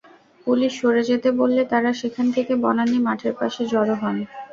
[0.47, 4.15] Police সরে যেতে বললে তাঁরা সেখান থেকে বনানী মাঠের পাশে জড়ো হন।